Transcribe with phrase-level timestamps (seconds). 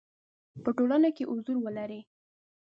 [0.63, 2.01] په ټولنه کې حضور ولري.